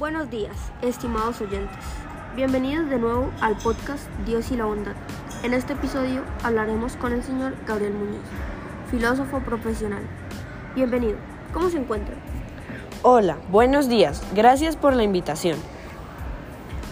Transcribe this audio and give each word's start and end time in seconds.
Buenos 0.00 0.30
días, 0.30 0.56
estimados 0.80 1.42
oyentes. 1.42 1.76
Bienvenidos 2.34 2.88
de 2.88 2.98
nuevo 2.98 3.30
al 3.42 3.58
podcast 3.58 4.08
Dios 4.24 4.50
y 4.50 4.56
la 4.56 4.64
Bondad. 4.64 4.94
En 5.42 5.52
este 5.52 5.74
episodio 5.74 6.22
hablaremos 6.42 6.96
con 6.96 7.12
el 7.12 7.22
señor 7.22 7.52
Gabriel 7.66 7.92
Muñoz, 7.92 8.22
filósofo 8.90 9.40
profesional. 9.40 10.00
Bienvenido. 10.74 11.18
¿Cómo 11.52 11.68
se 11.68 11.76
encuentra? 11.76 12.14
Hola, 13.02 13.36
buenos 13.50 13.90
días. 13.90 14.22
Gracias 14.34 14.74
por 14.74 14.96
la 14.96 15.02
invitación. 15.02 15.58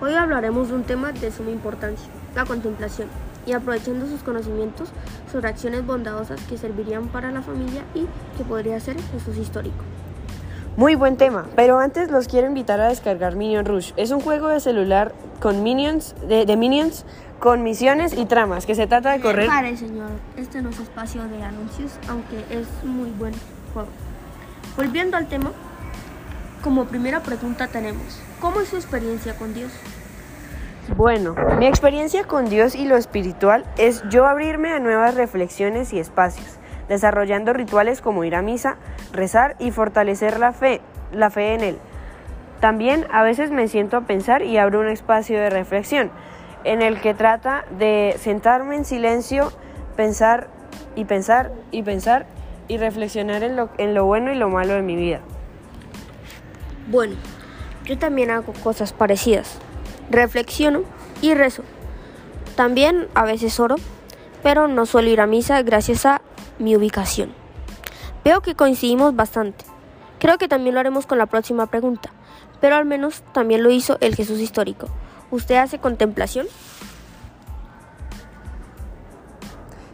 Hoy 0.00 0.14
hablaremos 0.14 0.68
de 0.68 0.74
un 0.74 0.84
tema 0.84 1.10
de 1.10 1.32
suma 1.32 1.50
importancia, 1.50 2.06
la 2.36 2.44
contemplación, 2.44 3.08
y 3.46 3.52
aprovechando 3.52 4.06
sus 4.06 4.22
conocimientos 4.22 4.90
sobre 5.32 5.48
acciones 5.48 5.84
bondadosas 5.84 6.40
que 6.42 6.56
servirían 6.56 7.08
para 7.08 7.32
la 7.32 7.42
familia 7.42 7.82
y 7.96 8.06
que 8.38 8.44
podría 8.44 8.78
ser 8.78 8.94
Jesús 9.10 9.38
histórico. 9.38 9.82
Muy 10.76 10.94
buen 10.94 11.18
tema, 11.18 11.46
pero 11.54 11.78
antes 11.78 12.10
los 12.10 12.28
quiero 12.28 12.46
invitar 12.46 12.80
a 12.80 12.88
descargar 12.88 13.36
Minion 13.36 13.66
Rush. 13.66 13.92
Es 13.98 14.10
un 14.10 14.20
juego 14.20 14.48
de 14.48 14.58
celular 14.58 15.12
con 15.38 15.62
minions, 15.62 16.14
de, 16.26 16.46
de 16.46 16.56
minions 16.56 17.04
con 17.40 17.62
misiones 17.62 18.16
y 18.16 18.24
tramas, 18.24 18.64
que 18.64 18.74
se 18.74 18.86
trata 18.86 19.12
de 19.12 19.20
correr... 19.20 19.48
Pare, 19.48 19.76
señor. 19.76 20.08
Este 20.36 20.62
no 20.62 20.70
es 20.70 20.80
espacio 20.80 21.24
de 21.24 21.42
anuncios, 21.42 21.92
aunque 22.08 22.38
es 22.50 22.66
muy 22.84 23.10
buen 23.10 23.34
juego. 23.74 23.88
Volviendo 24.74 25.18
al 25.18 25.26
tema, 25.26 25.52
como 26.62 26.86
primera 26.86 27.20
pregunta 27.20 27.66
tenemos, 27.66 28.22
¿cómo 28.40 28.60
es 28.60 28.68
su 28.68 28.76
experiencia 28.76 29.36
con 29.36 29.52
Dios? 29.52 29.72
Bueno, 30.96 31.34
mi 31.58 31.66
experiencia 31.66 32.24
con 32.24 32.48
Dios 32.48 32.74
y 32.74 32.86
lo 32.86 32.96
espiritual 32.96 33.64
es 33.76 34.02
yo 34.08 34.24
abrirme 34.26 34.70
a 34.70 34.78
nuevas 34.78 35.16
reflexiones 35.16 35.92
y 35.92 35.98
espacios, 35.98 36.58
desarrollando 36.92 37.54
rituales 37.54 38.02
como 38.02 38.22
ir 38.22 38.34
a 38.34 38.42
misa, 38.42 38.76
rezar 39.12 39.56
y 39.58 39.70
fortalecer 39.70 40.38
la 40.38 40.52
fe, 40.52 40.82
la 41.10 41.30
fe 41.30 41.54
en 41.54 41.62
Él. 41.62 41.78
También 42.60 43.06
a 43.10 43.22
veces 43.22 43.50
me 43.50 43.66
siento 43.66 43.96
a 43.96 44.02
pensar 44.02 44.42
y 44.42 44.58
abro 44.58 44.80
un 44.80 44.88
espacio 44.88 45.40
de 45.40 45.48
reflexión 45.48 46.10
en 46.64 46.82
el 46.82 47.00
que 47.00 47.14
trata 47.14 47.64
de 47.78 48.14
sentarme 48.20 48.76
en 48.76 48.84
silencio, 48.84 49.50
pensar 49.96 50.48
y 50.94 51.06
pensar 51.06 51.50
y 51.70 51.82
pensar 51.82 52.26
y 52.68 52.76
reflexionar 52.76 53.42
en 53.42 53.56
lo, 53.56 53.70
en 53.78 53.94
lo 53.94 54.04
bueno 54.04 54.30
y 54.30 54.36
lo 54.36 54.50
malo 54.50 54.74
de 54.74 54.82
mi 54.82 54.94
vida. 54.94 55.20
Bueno, 56.88 57.16
yo 57.86 57.96
también 57.98 58.30
hago 58.30 58.52
cosas 58.62 58.92
parecidas. 58.92 59.58
Reflexiono 60.10 60.82
y 61.22 61.32
rezo. 61.32 61.62
También 62.54 63.08
a 63.14 63.24
veces 63.24 63.58
oro, 63.58 63.76
pero 64.42 64.68
no 64.68 64.84
suelo 64.86 65.08
ir 65.08 65.20
a 65.20 65.26
misa 65.26 65.62
gracias 65.62 66.06
a 66.06 66.21
mi 66.58 66.76
ubicación. 66.76 67.32
Veo 68.24 68.40
que 68.40 68.54
coincidimos 68.54 69.16
bastante. 69.16 69.64
Creo 70.18 70.38
que 70.38 70.48
también 70.48 70.74
lo 70.74 70.80
haremos 70.80 71.06
con 71.06 71.18
la 71.18 71.26
próxima 71.26 71.66
pregunta, 71.66 72.10
pero 72.60 72.76
al 72.76 72.84
menos 72.84 73.22
también 73.32 73.62
lo 73.62 73.70
hizo 73.70 73.98
el 74.00 74.14
Jesús 74.14 74.38
histórico. 74.38 74.86
¿Usted 75.30 75.56
hace 75.56 75.78
contemplación? 75.78 76.46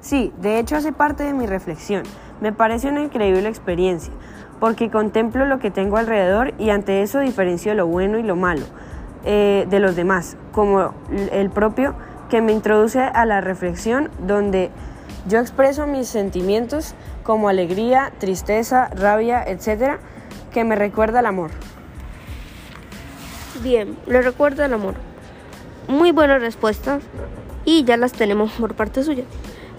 Sí, 0.00 0.32
de 0.38 0.58
hecho 0.58 0.76
hace 0.76 0.92
parte 0.92 1.24
de 1.24 1.34
mi 1.34 1.46
reflexión. 1.46 2.04
Me 2.40 2.52
parece 2.52 2.88
una 2.88 3.02
increíble 3.02 3.48
experiencia, 3.48 4.12
porque 4.60 4.90
contemplo 4.90 5.44
lo 5.46 5.58
que 5.58 5.70
tengo 5.70 5.96
alrededor 5.96 6.54
y 6.58 6.70
ante 6.70 7.02
eso 7.02 7.20
diferencio 7.20 7.74
lo 7.74 7.86
bueno 7.86 8.18
y 8.18 8.22
lo 8.22 8.36
malo 8.36 8.64
eh, 9.24 9.66
de 9.68 9.80
los 9.80 9.96
demás, 9.96 10.36
como 10.52 10.94
el 11.32 11.50
propio 11.50 11.94
que 12.28 12.40
me 12.40 12.52
introduce 12.52 13.00
a 13.00 13.24
la 13.26 13.40
reflexión 13.40 14.10
donde 14.20 14.70
yo 15.26 15.40
expreso 15.40 15.86
mis 15.86 16.08
sentimientos 16.08 16.94
como 17.22 17.48
alegría, 17.48 18.12
tristeza, 18.18 18.88
rabia, 18.88 19.42
etcétera, 19.46 19.98
que 20.52 20.64
me 20.64 20.76
recuerda 20.76 21.20
el 21.20 21.26
amor. 21.26 21.50
Bien, 23.62 23.96
le 24.06 24.20
recuerda 24.22 24.66
el 24.66 24.74
amor. 24.74 24.94
Muy 25.88 26.12
buenas 26.12 26.40
respuestas 26.40 27.02
y 27.64 27.84
ya 27.84 27.96
las 27.96 28.12
tenemos 28.12 28.52
por 28.52 28.74
parte 28.74 29.02
suya 29.02 29.24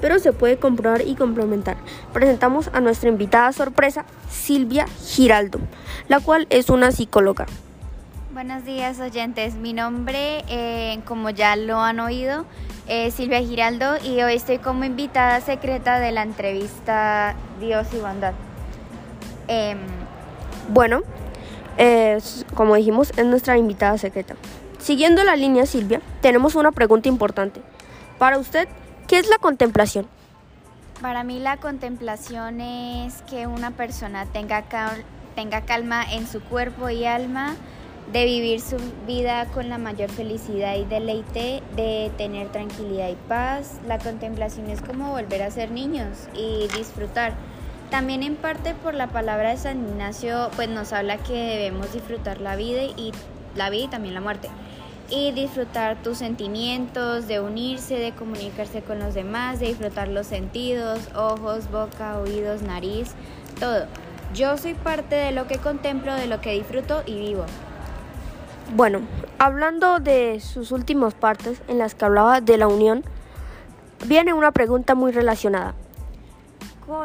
pero 0.01 0.19
se 0.19 0.33
puede 0.33 0.57
comprobar 0.57 1.01
y 1.01 1.15
complementar. 1.15 1.77
Presentamos 2.13 2.69
a 2.73 2.79
nuestra 2.79 3.09
invitada 3.09 3.51
sorpresa, 3.51 4.05
Silvia 4.29 4.85
Giraldo, 5.03 5.59
la 6.07 6.19
cual 6.19 6.45
es 6.49 6.69
una 6.69 6.91
psicóloga. 6.91 7.47
Buenos 8.35 8.65
días 8.65 8.99
oyentes, 8.99 9.55
mi 9.55 9.71
nombre, 9.71 10.43
eh, 10.49 10.99
como 11.05 11.29
ya 11.29 11.55
lo 11.55 11.79
han 11.79 12.01
oído, 12.01 12.45
es 12.85 13.13
Silvia 13.13 13.39
Giraldo 13.39 13.95
y 14.03 14.21
hoy 14.21 14.35
estoy 14.35 14.57
como 14.57 14.83
invitada 14.83 15.39
secreta 15.39 15.99
de 15.99 16.11
la 16.11 16.21
entrevista 16.21 17.33
Dios 17.61 17.87
y 17.93 17.97
Bondad. 17.97 18.33
Eh, 19.47 19.77
bueno, 20.67 21.01
como 22.53 22.75
dijimos, 22.75 23.13
es 23.15 23.25
nuestra 23.25 23.57
invitada 23.57 23.97
secreta. 23.97 24.35
Siguiendo 24.79 25.23
la 25.23 25.37
línea 25.37 25.65
Silvia, 25.65 26.01
tenemos 26.21 26.55
una 26.55 26.73
pregunta 26.73 27.07
importante. 27.07 27.61
Para 28.19 28.37
usted, 28.37 28.67
¿Qué 29.07 29.19
es 29.19 29.29
la 29.29 29.37
contemplación? 29.37 30.07
Para 30.99 31.23
mí 31.23 31.39
la 31.39 31.57
contemplación 31.57 32.59
es 32.59 33.21
que 33.29 33.45
una 33.45 33.71
persona 33.71 34.25
tenga, 34.25 34.63
tenga 35.35 35.61
calma 35.61 36.03
en 36.03 36.27
su 36.27 36.41
cuerpo 36.41 36.89
y 36.89 37.05
alma, 37.05 37.55
de 38.11 38.25
vivir 38.25 38.61
su 38.61 38.77
vida 39.07 39.45
con 39.47 39.69
la 39.69 39.77
mayor 39.77 40.09
felicidad 40.09 40.75
y 40.75 40.85
deleite, 40.85 41.63
de 41.75 42.11
tener 42.17 42.51
tranquilidad 42.51 43.09
y 43.09 43.17
paz. 43.27 43.79
La 43.87 43.99
contemplación 43.99 44.69
es 44.69 44.81
como 44.81 45.11
volver 45.11 45.43
a 45.43 45.51
ser 45.51 45.71
niños 45.71 46.27
y 46.33 46.67
disfrutar. 46.77 47.33
También 47.89 48.23
en 48.23 48.35
parte 48.35 48.73
por 48.73 48.93
la 48.93 49.07
palabra 49.07 49.51
de 49.51 49.57
San 49.57 49.87
Ignacio, 49.87 50.49
pues 50.55 50.69
nos 50.69 50.93
habla 50.93 51.17
que 51.17 51.33
debemos 51.33 51.93
disfrutar 51.93 52.41
la 52.41 52.55
vida 52.55 52.83
y 52.83 53.11
la 53.55 53.69
vida 53.69 53.85
y 53.85 53.87
también 53.87 54.13
la 54.13 54.21
muerte 54.21 54.49
y 55.09 55.31
disfrutar 55.31 56.01
tus 56.01 56.17
sentimientos, 56.17 57.27
de 57.27 57.39
unirse, 57.39 57.95
de 57.95 58.11
comunicarse 58.11 58.81
con 58.81 58.99
los 58.99 59.13
demás, 59.13 59.59
de 59.59 59.67
disfrutar 59.67 60.07
los 60.07 60.27
sentidos, 60.27 60.99
ojos, 61.15 61.69
boca, 61.69 62.17
oídos, 62.19 62.61
nariz, 62.61 63.11
todo. 63.59 63.85
Yo 64.33 64.57
soy 64.57 64.73
parte 64.73 65.15
de 65.15 65.31
lo 65.31 65.47
que 65.47 65.57
contemplo, 65.57 66.13
de 66.15 66.27
lo 66.27 66.41
que 66.41 66.53
disfruto 66.53 67.03
y 67.05 67.19
vivo. 67.19 67.45
Bueno, 68.73 69.01
hablando 69.37 69.99
de 69.99 70.39
sus 70.39 70.71
últimas 70.71 71.13
partes 71.13 71.61
en 71.67 71.77
las 71.77 71.95
que 71.95 72.05
hablaba 72.05 72.41
de 72.41 72.57
la 72.57 72.67
unión, 72.67 73.03
viene 74.05 74.33
una 74.33 74.51
pregunta 74.51 74.95
muy 74.95 75.11
relacionada. 75.11 75.75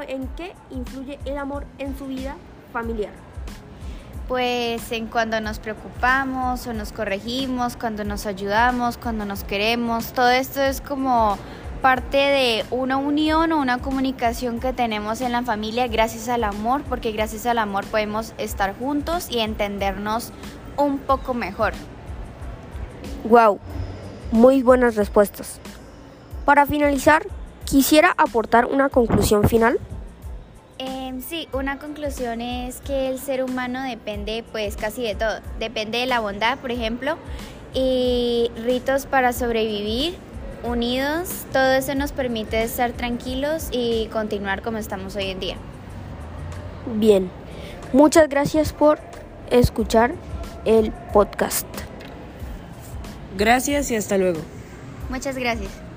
¿En 0.08 0.28
qué 0.36 0.54
influye 0.70 1.18
el 1.24 1.38
amor 1.38 1.64
en 1.78 1.96
su 1.96 2.06
vida 2.06 2.36
familiar? 2.72 3.12
pues 4.30 4.92
en 4.92 5.08
cuando 5.08 5.40
nos 5.40 5.58
preocupamos 5.58 6.64
o 6.68 6.72
nos 6.72 6.92
corregimos, 6.92 7.76
cuando 7.76 8.04
nos 8.04 8.26
ayudamos, 8.26 8.96
cuando 8.96 9.24
nos 9.24 9.42
queremos, 9.42 10.12
todo 10.12 10.30
esto 10.30 10.62
es 10.62 10.80
como 10.80 11.36
parte 11.80 12.16
de 12.18 12.64
una 12.70 12.96
unión 12.96 13.52
o 13.52 13.60
una 13.60 13.78
comunicación 13.78 14.60
que 14.60 14.72
tenemos 14.72 15.20
en 15.20 15.32
la 15.32 15.42
familia 15.42 15.86
gracias 15.88 16.28
al 16.28 16.44
amor, 16.44 16.82
porque 16.88 17.12
gracias 17.12 17.46
al 17.46 17.58
amor 17.58 17.84
podemos 17.86 18.34
estar 18.38 18.76
juntos 18.78 19.28
y 19.30 19.40
entendernos 19.40 20.32
un 20.76 20.98
poco 20.98 21.34
mejor. 21.34 21.72
Wow, 23.24 23.58
muy 24.30 24.62
buenas 24.62 24.96
respuestas. 24.96 25.60
Para 26.44 26.66
finalizar, 26.66 27.26
quisiera 27.64 28.14
aportar 28.16 28.66
una 28.66 28.88
conclusión 28.88 29.48
final. 29.48 29.78
Em, 30.78 31.20
sí, 31.20 31.48
una 31.52 31.78
conclusión 31.78 32.40
es 32.40 32.80
que 32.80 33.08
el 33.08 33.18
ser 33.18 33.44
humano 33.44 33.82
depende 33.82 34.44
pues 34.50 34.76
casi 34.76 35.02
de 35.02 35.14
todo. 35.14 35.40
Depende 35.58 35.98
de 35.98 36.06
la 36.06 36.20
bondad, 36.20 36.58
por 36.58 36.72
ejemplo, 36.72 37.16
y 37.74 38.50
ritos 38.64 39.06
para 39.06 39.32
sobrevivir, 39.32 40.16
unidos, 40.62 41.46
todo 41.52 41.72
eso 41.72 41.94
nos 41.94 42.12
permite 42.12 42.62
estar 42.62 42.92
tranquilos 42.92 43.68
y 43.70 44.06
continuar 44.08 44.62
como 44.62 44.78
estamos 44.78 45.16
hoy 45.16 45.30
en 45.30 45.40
día. 45.40 45.56
Bien, 46.96 47.30
muchas 47.92 48.28
gracias 48.28 48.72
por 48.72 48.98
escuchar 49.50 50.14
el 50.64 50.92
podcast. 51.12 51.66
Gracias 53.36 53.90
y 53.90 53.96
hasta 53.96 54.18
luego. 54.18 54.40
Muchas 55.08 55.36
gracias. 55.36 55.89